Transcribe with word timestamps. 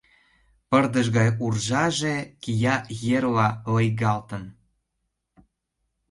Пырдыж 0.69 1.07
гай 1.17 1.29
уржаже 1.45 2.15
кия 2.41 2.75
ерла 3.17 3.47
лыйгалтын. 3.73 4.43